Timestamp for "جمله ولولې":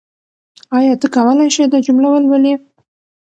1.87-2.53